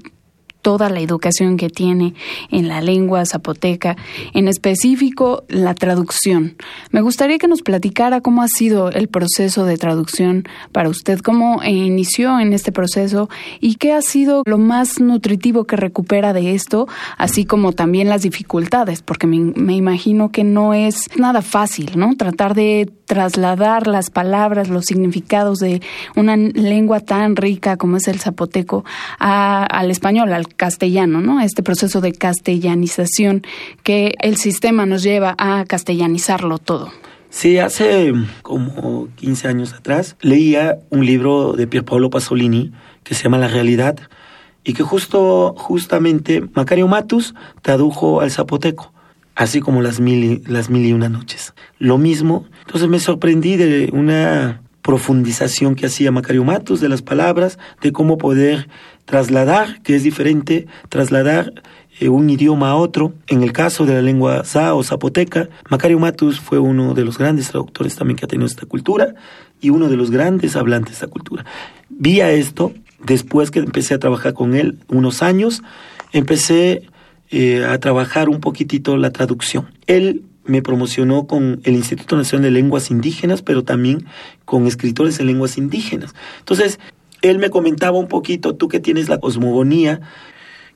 toda 0.67 0.91
la 0.91 0.99
educación 0.99 1.57
que 1.57 1.71
tiene 1.71 2.15
en 2.51 2.67
la 2.67 2.81
lengua 2.81 3.25
zapoteca, 3.25 3.97
en 4.35 4.49
específico 4.49 5.45
la 5.47 5.77
traducción. 5.77 6.57
Me 6.91 7.03
gustaría 7.03 7.39
que 7.39 7.47
nos 7.47 7.63
platicara 7.63 8.21
cómo 8.21 8.43
ha 8.43 8.49
sido 8.49 8.91
el 8.91 9.07
proceso 9.07 9.65
de 9.65 9.77
traducción 9.77 10.43
para 10.73 10.89
usted, 10.89 11.21
cómo 11.21 11.63
inició 11.63 12.41
en 12.41 12.53
este 12.53 12.73
proceso 12.73 13.31
y 13.61 13.77
qué 13.77 13.93
ha 13.93 14.03
sido 14.03 14.43
lo 14.45 14.59
más 14.59 14.99
nutritivo 14.99 15.67
que 15.67 15.77
recupera 15.77 16.33
de 16.33 16.57
esto, 16.57 16.89
así 17.17 17.45
como 17.45 17.71
también 17.71 18.09
las 18.09 18.23
dificultades, 18.23 19.03
porque 19.03 19.29
me, 19.29 19.39
me 19.55 19.77
imagino 19.77 20.33
que 20.33 20.43
no 20.43 20.75
es 20.75 20.97
nada 21.17 21.43
fácil, 21.43 21.93
¿no? 21.95 22.17
Tratar 22.17 22.57
de 22.57 22.91
trasladar 23.07 23.87
las 23.87 24.11
palabras, 24.11 24.69
los 24.69 24.85
significados 24.85 25.59
de 25.59 25.81
una 26.15 26.37
lengua 26.37 27.01
tan 27.01 27.37
rica 27.37 27.77
como 27.77 27.97
es 27.97 28.09
el 28.09 28.21
zapoteco 28.21 28.85
al 29.19 29.91
español, 29.91 30.33
al 30.33 30.49
castellano, 30.55 31.21
¿no? 31.21 31.41
Este 31.41 31.63
proceso 31.63 32.01
de 32.01 32.13
castellanización 32.13 33.43
que 33.83 34.15
el 34.21 34.37
sistema 34.37 34.87
nos 34.87 35.03
lleva 35.03 35.35
a 35.39 35.65
castellanizarlo 35.67 36.59
todo. 36.59 36.91
Sí, 37.31 37.59
hace 37.59 38.13
como 38.43 39.09
15 39.17 39.49
años 39.49 39.75
atrás 39.75 40.17
leía 40.21 40.79
un 40.91 41.05
libro 41.05 41.53
de 41.53 41.67
Pierpaolo 41.67 42.11
Pasolini 42.11 42.73
que 43.03 43.15
se 43.15 43.25
llama 43.25 43.39
La 43.39 43.49
realidad 43.49 43.99
y 44.65 44.73
que 44.73 44.83
justo 44.83 45.55
justamente 45.57 46.43
Macario 46.55 46.89
Matus 46.89 47.35
tradujo 47.63 48.21
al 48.21 48.31
zapoteco 48.31 48.93
así 49.37 49.61
como 49.61 49.83
las 49.83 50.01
mil, 50.01 50.43
las 50.49 50.71
mil 50.71 50.85
y 50.85 50.93
una 50.93 51.09
noches. 51.09 51.55
Lo 51.79 51.99
mismo, 51.99 52.47
entonces 52.61 52.89
me 52.89 52.99
sorprendí 52.99 53.57
de 53.57 53.91
una 53.93 54.63
profundización 54.83 55.75
que 55.75 55.87
hacía 55.87 56.11
Macario 56.11 56.45
Matos 56.45 56.81
de 56.81 56.89
las 56.89 57.03
palabras, 57.03 57.59
de 57.83 57.93
cómo 57.93 58.19
poder 58.19 58.69
trasladar, 59.05 59.83
que 59.83 59.95
es 59.95 60.03
diferente, 60.03 60.67
trasladar 60.89 61.53
eh, 62.01 62.09
un 62.09 62.31
idioma 62.31 62.71
a 62.71 62.77
otro. 62.77 63.13
En 63.27 63.43
el 63.43 63.53
caso 63.53 63.85
de 63.85 63.95
la 63.95 64.03
lengua 64.03 64.45
sa 64.45 64.75
o 64.75 64.83
zapoteca, 64.83 65.49
Macario 65.69 65.99
Matus 65.99 66.41
fue 66.41 66.59
uno 66.59 66.95
de 66.95 67.05
los 67.05 67.19
grandes 67.19 67.51
traductores 67.51 67.95
también 67.97 68.17
que 68.17 68.25
ha 68.25 68.29
tenido 68.29 68.47
esta 68.47 68.67
cultura 68.67 69.15
y 69.61 69.71
uno 69.71 69.89
de 69.89 69.97
los 69.97 70.11
grandes 70.11 70.57
hablantes 70.57 70.93
de 70.93 70.95
esta 70.95 71.07
cultura. 71.09 71.45
Vía 71.89 72.31
esto, 72.31 72.73
después 73.05 73.51
que 73.51 73.59
empecé 73.59 73.95
a 73.95 73.99
trabajar 73.99 74.35
con 74.35 74.55
él 74.55 74.79
unos 74.89 75.23
años, 75.23 75.63
empecé 76.13 76.89
eh, 77.31 77.65
a 77.65 77.79
trabajar 77.79 78.29
un 78.29 78.41
poquitito 78.41 78.97
la 78.97 79.11
traducción. 79.11 79.69
Él 79.87 80.23
me 80.45 80.63
promocionó 80.63 81.27
con 81.27 81.61
el 81.65 81.75
Instituto 81.75 82.17
Nacional 82.17 82.45
de 82.45 82.51
Lenguas 82.53 82.91
Indígenas, 82.91 83.43
pero 83.43 83.65
también 83.65 84.07
con 84.45 84.67
escritores 84.67 85.19
en 85.19 85.27
lenguas 85.27 85.59
indígenas. 85.59 86.15
Entonces, 86.39 86.79
él 87.23 87.39
me 87.39 87.51
comentaba 87.51 87.99
un 87.99 88.09
poquito, 88.09 88.55
tú 88.55 88.69
que 88.69 88.81
tienes 88.81 89.09
la 89.09 89.19
cosmogonía, 89.19 90.01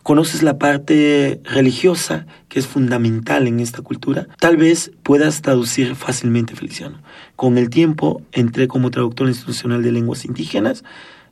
conoces 0.02 0.42
la 0.42 0.58
parte 0.58 1.40
religiosa 1.44 2.26
que 2.48 2.58
es 2.58 2.66
fundamental 2.66 3.46
en 3.46 3.60
esta 3.60 3.82
cultura, 3.82 4.26
tal 4.38 4.56
vez 4.56 4.90
puedas 5.02 5.42
traducir 5.42 5.94
fácilmente 5.94 6.56
Feliciano. 6.56 7.00
Con 7.36 7.58
el 7.58 7.70
tiempo 7.70 8.22
entré 8.32 8.66
como 8.66 8.90
traductor 8.90 9.28
institucional 9.28 9.82
de 9.82 9.92
lenguas 9.92 10.24
indígenas 10.24 10.84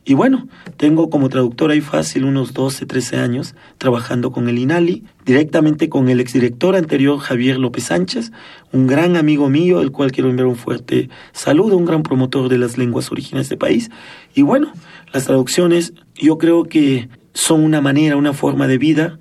y 0.08 0.14
bueno, 0.14 0.48
tengo 0.78 1.10
como 1.10 1.28
traductor 1.28 1.70
ahí 1.70 1.82
fácil 1.82 2.24
unos 2.24 2.54
12, 2.54 2.86
13 2.86 3.18
años 3.18 3.54
trabajando 3.76 4.32
con 4.32 4.48
el 4.48 4.58
INALI, 4.58 5.04
directamente 5.26 5.90
con 5.90 6.08
el 6.08 6.18
exdirector 6.18 6.76
anterior 6.76 7.18
Javier 7.18 7.58
López 7.58 7.84
Sánchez, 7.84 8.32
un 8.72 8.86
gran 8.86 9.18
amigo 9.18 9.50
mío, 9.50 9.82
el 9.82 9.92
cual 9.92 10.10
quiero 10.10 10.30
enviar 10.30 10.46
un 10.46 10.56
fuerte 10.56 11.10
saludo, 11.32 11.76
un 11.76 11.84
gran 11.84 12.02
promotor 12.02 12.48
de 12.48 12.56
las 12.56 12.78
lenguas 12.78 13.12
originales 13.12 13.50
de 13.50 13.56
este 13.56 13.60
país. 13.60 13.90
Y 14.34 14.40
bueno, 14.40 14.72
las 15.12 15.26
traducciones 15.26 15.92
yo 16.14 16.38
creo 16.38 16.64
que 16.64 17.10
son 17.34 17.62
una 17.62 17.82
manera, 17.82 18.16
una 18.16 18.32
forma 18.32 18.66
de 18.66 18.78
vida 18.78 19.18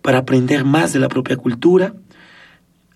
para 0.00 0.20
aprender 0.20 0.64
más 0.64 0.94
de 0.94 1.00
la 1.00 1.08
propia 1.08 1.36
cultura, 1.36 1.92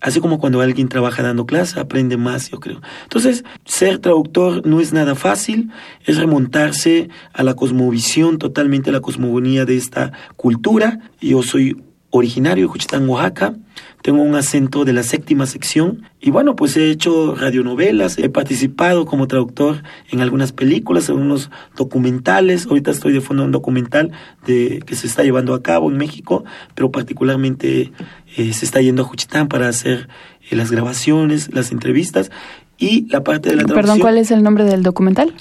Así 0.05 0.19
como 0.19 0.37
cuando 0.37 0.61
alguien 0.61 0.87
trabaja 0.87 1.23
dando 1.23 1.47
clase, 1.47 1.79
aprende 1.79 2.15
más, 2.15 2.51
yo 2.51 2.59
creo. 2.59 2.79
Entonces, 3.01 3.43
ser 3.65 3.97
traductor 3.97 4.63
no 4.63 4.79
es 4.79 4.93
nada 4.93 5.15
fácil, 5.15 5.71
es 6.05 6.17
remontarse 6.17 7.09
a 7.33 7.41
la 7.41 7.55
cosmovisión, 7.55 8.37
totalmente 8.37 8.91
a 8.91 8.93
la 8.93 9.01
cosmogonía 9.01 9.65
de 9.65 9.77
esta 9.77 10.11
cultura. 10.35 10.99
Yo 11.19 11.41
soy 11.41 11.81
originario 12.09 12.65
de 12.65 12.67
Juchitán, 12.71 13.07
Oaxaca. 13.09 13.55
Tengo 14.01 14.21
un 14.21 14.35
acento 14.35 14.85
de 14.85 14.93
la 14.93 15.01
séptima 15.01 15.47
sección 15.47 16.03
y 16.21 16.29
bueno, 16.29 16.55
pues 16.55 16.77
he 16.77 16.91
hecho 16.91 17.33
radionovelas, 17.33 18.19
he 18.19 18.29
participado 18.29 19.05
como 19.05 19.27
traductor 19.27 19.81
en 20.11 20.21
algunas 20.21 20.51
películas, 20.51 21.09
en 21.09 21.15
unos 21.15 21.49
documentales. 21.75 22.67
Ahorita 22.67 22.91
estoy 22.91 23.13
de 23.13 23.21
fondo 23.21 23.41
en 23.41 23.47
un 23.47 23.51
documental 23.51 24.11
de, 24.45 24.83
que 24.85 24.95
se 24.95 25.07
está 25.07 25.23
llevando 25.23 25.55
a 25.55 25.63
cabo 25.63 25.89
en 25.89 25.97
México, 25.97 26.45
pero 26.75 26.91
particularmente 26.91 27.91
eh, 28.37 28.53
se 28.53 28.65
está 28.65 28.79
yendo 28.79 29.01
a 29.01 29.05
Juchitán 29.05 29.47
para 29.47 29.67
hacer 29.67 30.07
eh, 30.51 30.55
las 30.55 30.71
grabaciones, 30.71 31.53
las 31.53 31.71
entrevistas 31.71 32.29
y 32.77 33.07
la 33.09 33.23
parte 33.23 33.49
de 33.49 33.55
la 33.55 33.63
traducción. 33.63 33.85
Perdón, 33.85 33.99
¿cuál 33.99 34.17
es 34.19 34.29
el 34.29 34.43
nombre 34.43 34.65
del 34.65 34.83
documental? 34.83 35.33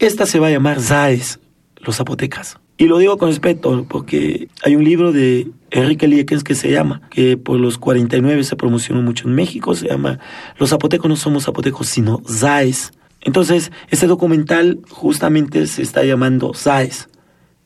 Esta 0.00 0.26
se 0.26 0.40
va 0.40 0.48
a 0.48 0.50
llamar 0.50 0.80
Zaes, 0.80 1.38
los 1.76 1.96
zapotecas. 1.96 2.58
Y 2.78 2.86
lo 2.86 2.98
digo 2.98 3.16
con 3.16 3.28
respeto 3.28 3.86
porque 3.88 4.48
hay 4.64 4.74
un 4.74 4.82
libro 4.82 5.12
de 5.12 5.48
Enrique 5.72 6.06
Liekens 6.06 6.44
que 6.44 6.54
se 6.54 6.70
llama, 6.70 7.00
que 7.10 7.36
por 7.36 7.58
los 7.58 7.78
49 7.78 8.44
se 8.44 8.56
promocionó 8.56 9.00
mucho 9.00 9.26
en 9.26 9.34
México, 9.34 9.74
se 9.74 9.88
llama 9.88 10.20
Los 10.58 10.70
zapotecos 10.70 11.08
no 11.08 11.16
somos 11.16 11.44
zapotecos, 11.44 11.88
sino 11.88 12.22
Zaes. 12.28 12.92
Entonces, 13.22 13.72
este 13.88 14.06
documental 14.06 14.80
justamente 14.90 15.66
se 15.66 15.82
está 15.82 16.04
llamando 16.04 16.52
Zaes. 16.54 17.08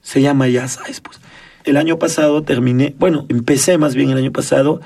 Se 0.02 0.22
llama 0.22 0.48
ya 0.48 0.68
Zaes, 0.68 1.00
pues. 1.00 1.20
El 1.64 1.76
año 1.76 1.98
pasado 1.98 2.42
terminé, 2.42 2.94
bueno, 2.98 3.26
empecé 3.28 3.76
más 3.76 3.96
bien 3.96 4.10
el 4.10 4.18
año 4.18 4.30
pasado 4.30 4.80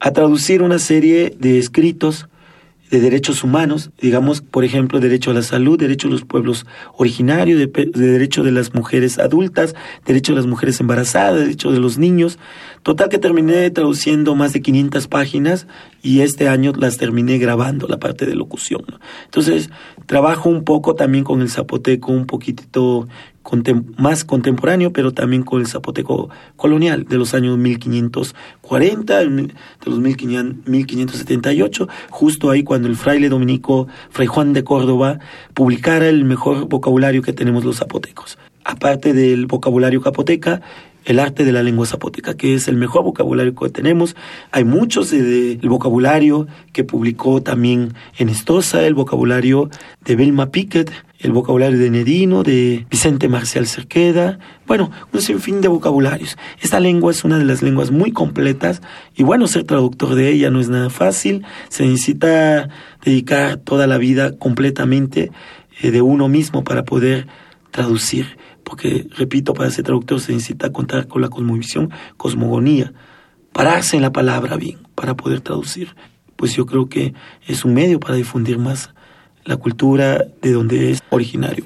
a 0.00 0.10
traducir 0.10 0.60
una 0.60 0.80
serie 0.80 1.36
de 1.38 1.60
escritos 1.60 2.28
de 2.90 3.00
derechos 3.00 3.42
humanos, 3.42 3.90
digamos, 4.00 4.40
por 4.40 4.64
ejemplo, 4.64 5.00
derecho 5.00 5.30
a 5.30 5.34
la 5.34 5.42
salud, 5.42 5.78
derecho 5.78 6.08
a 6.08 6.10
los 6.10 6.24
pueblos 6.24 6.66
originarios, 6.96 7.58
de, 7.58 7.66
derecho 7.94 8.44
de 8.44 8.52
las 8.52 8.74
mujeres 8.74 9.18
adultas, 9.18 9.74
derecho 10.04 10.32
de 10.32 10.36
las 10.36 10.46
mujeres 10.46 10.80
embarazadas, 10.80 11.40
derecho 11.40 11.72
de 11.72 11.80
los 11.80 11.98
niños. 11.98 12.38
Total 12.82 13.08
que 13.08 13.18
terminé 13.18 13.68
traduciendo 13.70 14.34
más 14.36 14.52
de 14.52 14.62
500 14.62 15.08
páginas 15.08 15.66
y 16.02 16.20
este 16.20 16.48
año 16.48 16.72
las 16.78 16.96
terminé 16.96 17.38
grabando, 17.38 17.88
la 17.88 17.98
parte 17.98 18.26
de 18.26 18.36
locución. 18.36 18.84
Entonces, 19.24 19.70
trabajo 20.06 20.48
un 20.48 20.62
poco 20.62 20.94
también 20.94 21.24
con 21.24 21.42
el 21.42 21.50
zapoteco, 21.50 22.12
un 22.12 22.26
poquitito 22.26 23.08
más 23.96 24.24
contemporáneo, 24.24 24.92
pero 24.92 25.12
también 25.12 25.42
con 25.42 25.60
el 25.60 25.66
zapoteco 25.66 26.30
colonial 26.56 27.04
de 27.04 27.16
los 27.16 27.34
años 27.34 27.58
1540, 27.58 29.18
de 29.18 29.50
los 29.84 29.98
1578, 29.98 31.88
justo 32.10 32.50
ahí 32.50 32.62
cuando 32.62 32.88
el 32.88 32.96
fraile 32.96 33.28
dominico 33.28 33.86
Fray 34.10 34.26
Juan 34.26 34.52
de 34.52 34.64
Córdoba 34.64 35.18
publicara 35.54 36.08
el 36.08 36.24
mejor 36.24 36.68
vocabulario 36.68 37.22
que 37.22 37.32
tenemos 37.32 37.64
los 37.64 37.76
zapotecos. 37.78 38.38
Aparte 38.64 39.12
del 39.12 39.46
vocabulario 39.46 40.00
capoteca, 40.00 40.60
el 41.06 41.20
arte 41.20 41.44
de 41.44 41.52
la 41.52 41.62
lengua 41.62 41.86
zapoteca, 41.86 42.36
que 42.36 42.54
es 42.54 42.66
el 42.66 42.76
mejor 42.76 43.04
vocabulario 43.04 43.54
que 43.54 43.68
tenemos. 43.70 44.16
Hay 44.50 44.64
muchos 44.64 45.10
del 45.10 45.60
vocabulario 45.68 46.48
que 46.72 46.82
publicó 46.82 47.42
también 47.42 47.94
en 48.18 48.28
Estosa, 48.28 48.84
el 48.84 48.94
vocabulario 48.94 49.70
de 50.04 50.16
Belma 50.16 50.50
Piquet, 50.50 50.90
el 51.18 51.32
vocabulario 51.32 51.78
de 51.78 51.90
Nedino, 51.90 52.42
de 52.42 52.86
Vicente 52.90 53.28
Marcial 53.28 53.66
Cerqueda, 53.66 54.38
bueno, 54.66 54.90
un 55.12 55.20
sinfín 55.20 55.60
de 55.60 55.68
vocabularios. 55.68 56.36
Esta 56.60 56.80
lengua 56.80 57.10
es 57.10 57.24
una 57.24 57.38
de 57.38 57.44
las 57.44 57.62
lenguas 57.62 57.90
muy 57.90 58.12
completas 58.12 58.82
y 59.14 59.22
bueno, 59.22 59.46
ser 59.46 59.64
traductor 59.64 60.14
de 60.14 60.30
ella 60.30 60.50
no 60.50 60.60
es 60.60 60.68
nada 60.68 60.90
fácil, 60.90 61.44
se 61.68 61.84
necesita 61.84 62.68
dedicar 63.04 63.56
toda 63.56 63.86
la 63.86 63.98
vida 63.98 64.36
completamente 64.36 65.30
eh, 65.80 65.90
de 65.90 66.02
uno 66.02 66.28
mismo 66.28 66.64
para 66.64 66.84
poder 66.84 67.26
traducir 67.70 68.36
porque, 68.66 69.06
repito, 69.16 69.54
para 69.54 69.70
ser 69.70 69.84
traductor 69.84 70.20
se 70.20 70.32
necesita 70.32 70.72
contar 70.72 71.06
con 71.06 71.22
la 71.22 71.28
cosmovisión, 71.28 71.92
cosmogonía, 72.16 72.92
pararse 73.52 73.94
en 73.94 74.02
la 74.02 74.10
palabra 74.10 74.56
bien 74.56 74.78
para 74.96 75.14
poder 75.14 75.40
traducir. 75.40 75.94
Pues 76.34 76.52
yo 76.56 76.66
creo 76.66 76.88
que 76.88 77.14
es 77.46 77.64
un 77.64 77.74
medio 77.74 78.00
para 78.00 78.16
difundir 78.16 78.58
más 78.58 78.90
la 79.46 79.56
cultura 79.56 80.26
de 80.42 80.52
donde 80.52 80.90
es 80.92 81.02
originario. 81.10 81.64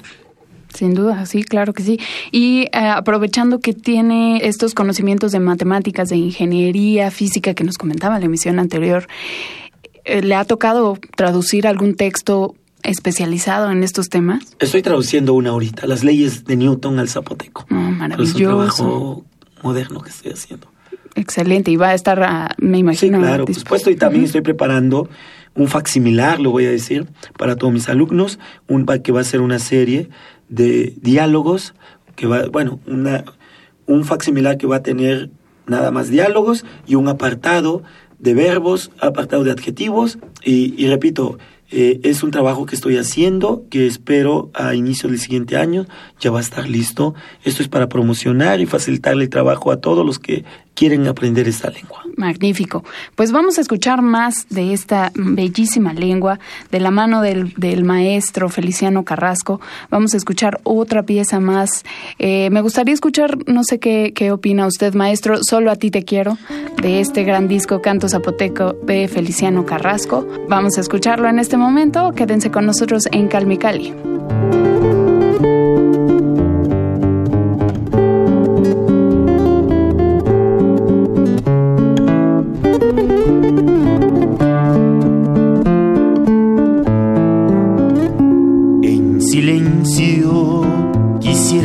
Sin 0.73 0.93
duda, 0.93 1.25
sí, 1.25 1.43
claro 1.43 1.73
que 1.73 1.83
sí. 1.83 1.99
Y 2.31 2.61
eh, 2.61 2.69
aprovechando 2.73 3.59
que 3.59 3.73
tiene 3.73 4.47
estos 4.47 4.73
conocimientos 4.73 5.33
de 5.33 5.39
matemáticas, 5.39 6.09
de 6.09 6.15
ingeniería, 6.15 7.11
física 7.11 7.53
que 7.53 7.63
nos 7.63 7.77
comentaba 7.77 8.15
en 8.15 8.21
la 8.21 8.25
emisión 8.27 8.57
anterior, 8.57 9.07
eh, 10.05 10.21
¿le 10.21 10.35
ha 10.35 10.45
tocado 10.45 10.97
traducir 11.17 11.67
algún 11.67 11.95
texto 11.95 12.55
especializado 12.83 13.69
en 13.69 13.83
estos 13.83 14.09
temas? 14.09 14.55
Estoy 14.59 14.81
traduciendo 14.81 15.33
una 15.33 15.49
ahorita, 15.49 15.87
las 15.87 16.03
leyes 16.03 16.45
de 16.45 16.55
Newton 16.55 16.99
al 16.99 17.09
zapoteco. 17.09 17.65
Oh, 17.69 17.75
maravilloso. 17.75 18.31
Es 18.31 18.35
un 18.35 18.41
trabajo 18.41 19.25
moderno 19.63 20.01
que 20.01 20.09
estoy 20.09 20.31
haciendo. 20.31 20.67
Excelente, 21.15 21.69
y 21.71 21.75
va 21.75 21.89
a 21.89 21.93
estar, 21.93 22.23
ah, 22.23 22.55
me 22.57 22.77
imagino. 22.77 23.17
Sí, 23.19 23.23
claro, 23.23 23.45
por 23.45 23.55
supuesto, 23.55 23.89
y 23.91 23.97
también 23.97 24.23
estoy 24.23 24.39
preparando 24.39 25.09
un 25.55 25.67
facsimilar, 25.67 26.39
lo 26.39 26.51
voy 26.51 26.65
a 26.65 26.71
decir, 26.71 27.07
para 27.37 27.55
todos 27.55 27.73
mis 27.73 27.89
alumnos, 27.89 28.39
un 28.67 28.85
que 28.85 29.11
va 29.11 29.21
a 29.21 29.25
ser 29.25 29.41
una 29.41 29.59
serie 29.59 30.09
de 30.49 30.93
diálogos, 31.01 31.73
que 32.15 32.27
va, 32.27 32.47
bueno, 32.47 32.79
una, 32.85 33.25
un 33.85 34.05
facsimilar 34.05 34.57
que 34.57 34.67
va 34.67 34.77
a 34.77 34.83
tener 34.83 35.29
nada 35.67 35.91
más 35.91 36.09
diálogos 36.09 36.65
y 36.87 36.95
un 36.95 37.07
apartado 37.07 37.83
de 38.19 38.33
verbos, 38.33 38.91
apartado 38.99 39.43
de 39.43 39.51
adjetivos, 39.51 40.19
y, 40.43 40.87
repito, 40.87 41.37
eh, 41.71 41.99
es 42.03 42.21
un 42.21 42.31
trabajo 42.31 42.65
que 42.65 42.75
estoy 42.75 42.97
haciendo, 42.97 43.65
que 43.69 43.87
espero 43.87 44.51
a 44.53 44.75
inicio 44.75 45.09
del 45.09 45.19
siguiente 45.19 45.55
año 45.55 45.85
ya 46.19 46.29
va 46.29 46.39
a 46.39 46.41
estar 46.41 46.67
listo. 46.67 47.15
Esto 47.43 47.63
es 47.63 47.69
para 47.69 47.87
promocionar 47.87 48.59
y 48.59 48.65
facilitarle 48.65 49.23
el 49.23 49.29
trabajo 49.29 49.71
a 49.71 49.77
todos 49.77 50.05
los 50.05 50.19
que 50.19 50.43
quieren 50.75 51.07
aprender 51.07 51.47
esta 51.47 51.69
lengua. 51.69 52.01
Magnífico. 52.17 52.83
Pues 53.15 53.31
vamos 53.31 53.57
a 53.57 53.61
escuchar 53.61 54.01
más 54.01 54.47
de 54.49 54.73
esta 54.73 55.11
bellísima 55.15 55.93
lengua 55.93 56.39
de 56.71 56.79
la 56.79 56.91
mano 56.91 57.21
del, 57.21 57.83
maestro 57.83 58.49
Feliciano 58.49 59.03
Carrasco. 59.03 59.59
Vamos 59.89 60.13
a 60.13 60.17
escuchar 60.17 60.59
otra 60.63 61.03
pieza 61.03 61.39
más. 61.39 61.83
Eh, 62.19 62.49
me 62.51 62.61
gustaría 62.61 62.93
escuchar, 62.93 63.37
no 63.47 63.63
sé 63.63 63.79
qué, 63.79 64.13
qué 64.13 64.31
opina 64.31 64.67
usted, 64.67 64.93
maestro, 64.93 65.39
Solo 65.41 65.71
a 65.71 65.75
ti 65.75 65.91
te 65.91 66.03
quiero, 66.03 66.37
de 66.81 66.99
este 66.99 67.23
gran 67.23 67.47
disco 67.47 67.81
Canto 67.81 68.07
Zapoteco 68.07 68.73
de 68.83 69.07
Feliciano 69.07 69.65
Carrasco. 69.65 70.27
Vamos 70.47 70.77
a 70.77 70.81
escucharlo 70.81 71.27
en 71.27 71.39
este 71.39 71.57
momento. 71.57 72.11
Quédense 72.13 72.51
con 72.51 72.65
nosotros 72.65 73.07
en 73.11 73.27
Calmicali. 73.27 73.93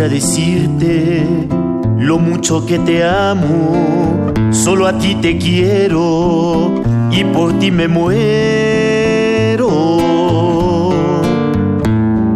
Decirte 0.09 1.27
lo 1.99 2.19
mucho 2.19 2.65
que 2.67 2.79
te 2.79 3.03
amo, 3.05 4.33
solo 4.51 4.87
a 4.87 4.99
ti 4.99 5.17
te 5.17 5.39
quiero 5.39 6.83
y 7.11 7.25
por 7.25 7.59
ti 7.59 7.71
me 7.71 7.89
muero. 7.89 9.69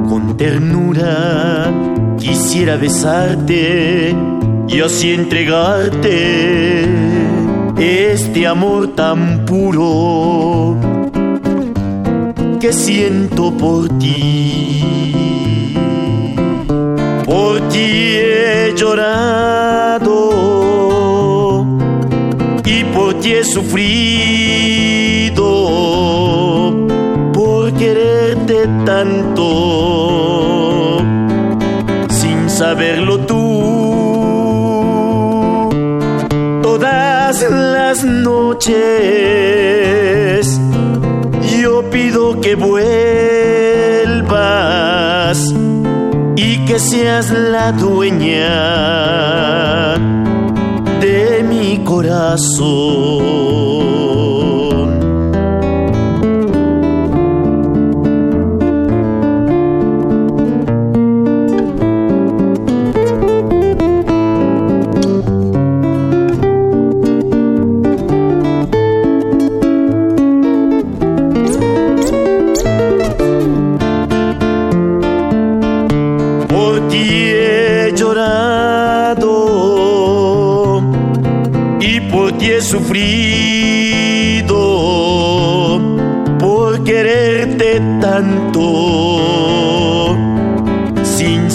Con 0.08 0.36
ternura 0.36 1.72
quisiera 2.18 2.76
besarte 2.76 4.14
y 4.68 4.80
así 4.80 5.12
entregarte 5.12 6.84
este 7.78 8.46
amor 8.46 8.94
tan 8.94 9.44
puro 9.44 10.76
que 12.60 12.72
siento 12.72 13.52
por 13.52 13.88
ti 13.98 15.29
por 17.40 17.56
ti 17.70 18.18
he 18.18 18.74
llorado 18.76 19.60
ti 23.20 23.32
he 23.32 23.44
sufrido 23.44 25.44
por 27.32 27.72
quererte 27.74 28.66
tanto 28.84 30.98
sin 32.08 32.48
saberlo 32.48 33.18
tú. 33.20 33.68
Todas 36.62 37.50
las 37.50 38.04
noches 38.04 38.78
yo 41.62 41.82
pido 41.90 42.40
que 42.40 42.54
vuelvas 42.54 42.80
y 46.42 46.64
que 46.64 46.78
seas 46.78 47.30
la 47.30 47.70
dueña 47.70 48.48
de 51.00 51.44
mi 51.46 51.84
corazón. 51.84 53.69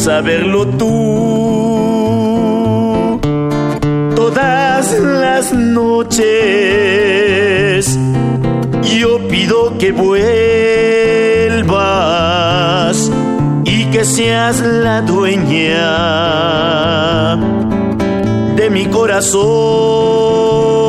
Saberlo 0.05 0.67
tú. 0.67 0.91
Todas 4.15 4.99
las 4.99 5.51
noches 5.51 6.29
yo 8.99 9.27
pido 9.27 9.75
que 9.79 9.91
vuelvas 9.91 10.21
y 13.63 13.85
que 13.85 14.05
seas 14.05 14.61
la 14.61 15.01
dueña 15.01 15.87
de 18.55 18.69
mi 18.69 18.85
corazón. 18.85 20.84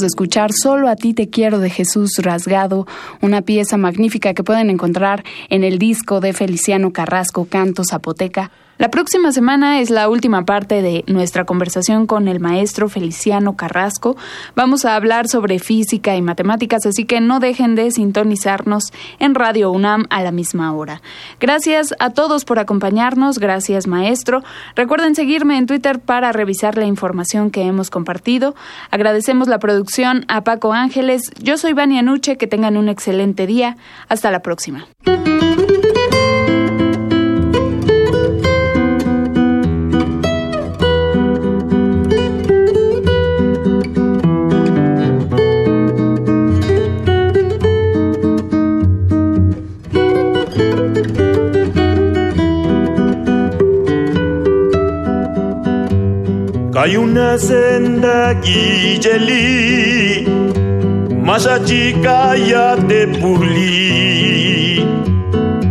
De 0.00 0.08
escuchar 0.08 0.52
Solo 0.52 0.88
a 0.88 0.96
ti 0.96 1.14
te 1.14 1.28
quiero 1.28 1.60
de 1.60 1.70
Jesús 1.70 2.10
Rasgado, 2.18 2.84
una 3.20 3.42
pieza 3.42 3.76
magnífica 3.76 4.34
que 4.34 4.42
pueden 4.42 4.68
encontrar 4.68 5.22
en 5.50 5.62
el 5.62 5.78
disco 5.78 6.18
de 6.18 6.32
Feliciano 6.32 6.92
Carrasco 6.92 7.44
Canto 7.44 7.84
Zapoteca. 7.88 8.50
La 8.76 8.90
próxima 8.90 9.30
semana 9.30 9.80
es 9.80 9.88
la 9.90 10.08
última 10.08 10.44
parte 10.44 10.82
de 10.82 11.04
nuestra 11.06 11.44
conversación 11.44 12.06
con 12.06 12.26
el 12.26 12.40
maestro 12.40 12.88
Feliciano 12.88 13.56
Carrasco. 13.56 14.16
Vamos 14.56 14.84
a 14.84 14.96
hablar 14.96 15.28
sobre 15.28 15.60
física 15.60 16.16
y 16.16 16.22
matemáticas, 16.22 16.84
así 16.84 17.04
que 17.04 17.20
no 17.20 17.38
dejen 17.38 17.76
de 17.76 17.92
sintonizarnos 17.92 18.92
en 19.20 19.36
Radio 19.36 19.70
UNAM 19.70 20.06
a 20.10 20.24
la 20.24 20.32
misma 20.32 20.72
hora. 20.74 21.02
Gracias 21.38 21.94
a 22.00 22.10
todos 22.10 22.44
por 22.44 22.58
acompañarnos, 22.58 23.38
gracias 23.38 23.86
maestro. 23.86 24.42
Recuerden 24.74 25.14
seguirme 25.14 25.56
en 25.56 25.66
Twitter 25.66 26.00
para 26.00 26.32
revisar 26.32 26.76
la 26.76 26.86
información 26.86 27.52
que 27.52 27.62
hemos 27.62 27.90
compartido. 27.90 28.56
Agradecemos 28.90 29.46
la 29.46 29.60
producción 29.60 30.24
a 30.26 30.42
Paco 30.42 30.72
Ángeles. 30.72 31.30
Yo 31.40 31.58
soy 31.58 31.74
Vania 31.74 32.02
Nuche, 32.02 32.36
que 32.36 32.48
tengan 32.48 32.76
un 32.76 32.88
excelente 32.88 33.46
día. 33.46 33.76
Hasta 34.08 34.32
la 34.32 34.40
próxima. 34.40 34.88
Hay 56.84 56.98
una 56.98 57.38
senda 57.38 58.34
guilleli, 58.34 60.26
más 61.24 61.48
chica 61.64 62.36
ya 62.36 62.76
te 62.76 63.06
puli, 63.08 64.84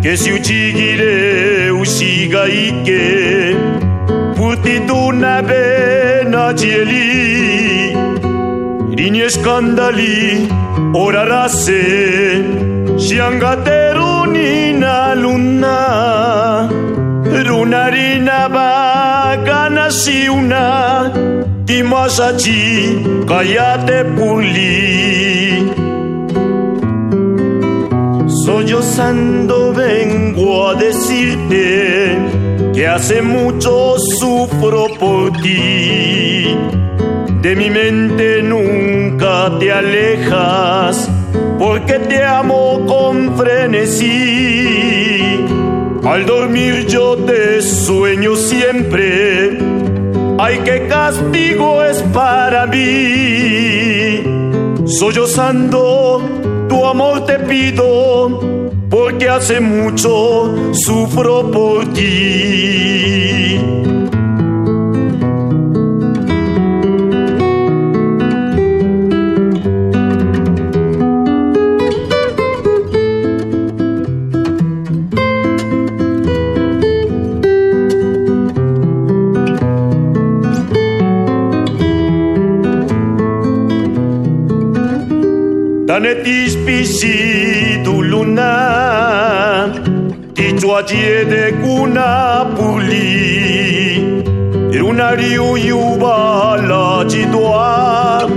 que 0.01 0.17
si 0.17 0.33
uchigire 0.33 1.71
usiga 1.71 2.49
ike, 2.49 3.55
purtituna 4.35 5.43
bena 5.43 6.55
cheli, 6.55 7.93
rini 8.97 9.29
scandali, 9.29 10.49
orarase, 10.95 12.43
shiangateru 12.97 14.25
nina 14.33 15.13
luna, 15.13 15.77
lunarina 17.45 18.49
bagana 18.49 18.92
si 20.01 20.27
una 20.27 21.11
timasachi 21.65 23.25
cállate 23.27 23.99
puli 24.15 25.71
sollozando 28.43 29.71
vengo 29.73 30.69
a 30.69 30.73
decirte 30.73 31.67
que 32.73 32.87
hace 32.87 33.21
mucho 33.21 33.95
sufro 34.19 34.87
por 34.99 35.31
ti 35.43 36.57
de 37.43 37.55
mi 37.55 37.69
mente 37.69 38.41
nunca 38.41 39.51
te 39.59 39.71
alejas 39.71 41.07
porque 41.59 41.99
te 41.99 42.23
amo 42.23 42.83
con 42.87 43.37
frenesí 43.37 44.73
al 46.03 46.25
dormir 46.25 46.85
yo 46.87 47.15
te 47.15 47.61
sueño 47.61 48.35
siempre. 48.35 49.82
Ay, 50.37 50.59
qué 50.65 50.87
castigo 50.87 51.83
es 51.83 52.01
para 52.13 52.65
mí. 52.65 54.23
Sollozando 54.85 56.21
tu 56.67 56.85
amor 56.85 57.25
te 57.25 57.39
pido, 57.39 58.39
porque 58.89 59.29
hace 59.29 59.59
mucho 59.59 60.73
sufro 60.73 61.51
por 61.51 61.93
ti. 61.93 63.82
Tanetis 86.63 87.03
pisi 87.03 87.83
tu 87.83 88.01
luna 88.01 88.51
Tichua 90.33 90.81
de 90.83 91.51
kuna 91.61 92.45
puli 92.55 93.99
Lunariu 94.71 95.57
yuba 95.57 96.57
la 96.69 97.03
chitoa 97.05 98.27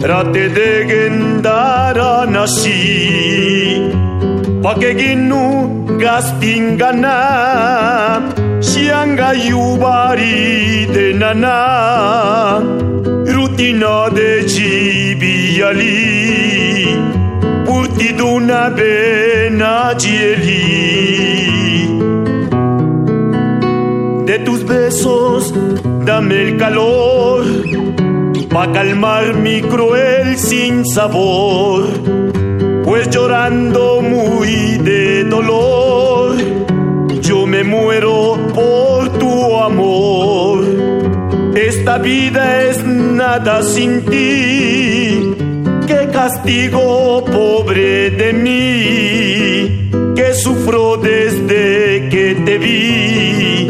Trate 0.00 0.48
de 0.54 0.84
gendara 0.88 2.26
nasi 2.26 3.90
Pakeginu 4.62 5.98
gastingana 5.98 7.16
Sianga 8.60 9.32
yubari 9.34 10.86
de 10.92 11.12
nana 11.14 12.60
Rutina 13.26 14.10
de 14.14 14.44
chibiali 14.44 15.94
una 18.12 18.74
pena 18.74 19.94
De 24.26 24.38
tus 24.40 24.64
besos, 24.66 25.54
dame 26.04 26.42
el 26.42 26.56
calor, 26.58 27.44
pa' 28.50 28.70
calmar 28.72 29.34
mi 29.34 29.62
cruel 29.62 30.36
sin 30.36 30.84
sabor, 30.84 31.84
pues 32.84 33.08
llorando 33.10 34.02
muy 34.02 34.78
de 34.78 35.24
dolor, 35.24 36.36
yo 37.22 37.46
me 37.46 37.64
muero 37.64 38.36
por 38.54 39.18
tu 39.18 39.56
amor. 39.56 40.64
Esta 41.54 41.98
vida 41.98 42.62
es 42.64 42.84
nada 42.84 43.62
sin 43.62 44.04
ti. 44.04 45.03
Castigo 46.14 47.24
pobre 47.24 48.10
de 48.10 48.32
mí, 48.32 49.90
que 50.14 50.32
sufro 50.32 50.96
desde 50.96 52.08
que 52.08 52.36
te 52.46 52.56
vi, 52.56 53.68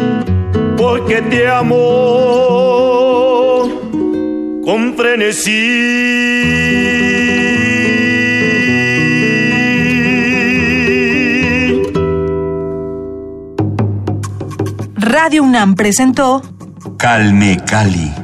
porque 0.76 1.22
te 1.22 1.48
amo 1.48 1.80
con 4.62 4.94
frenesí. 4.94 5.54
Radio 14.96 15.44
UNAM 15.44 15.74
presentó 15.76 16.42
Calme 16.98 17.56
Cali. 17.66 18.23